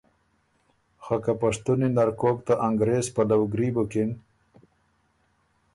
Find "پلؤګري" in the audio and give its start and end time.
3.15-3.69